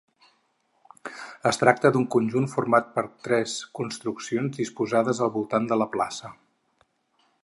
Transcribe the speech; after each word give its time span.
Es 1.49 1.59
tracta 1.63 1.91
d'un 1.97 2.07
conjunt 2.15 2.47
format 2.53 2.89
per 2.97 3.03
tres 3.27 3.53
construccions 3.81 4.57
disposades 4.63 5.23
al 5.27 5.33
voltant 5.37 5.69
de 5.73 5.79
la 5.83 5.89
plaça. 5.97 6.33